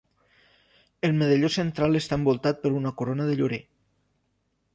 El 1.09 1.13
medalló 1.19 1.51
central 1.57 1.99
està 2.01 2.19
envoltat 2.21 2.65
per 2.65 2.73
una 2.81 2.95
corona 3.03 3.29
de 3.29 3.37
llorer. 3.43 3.63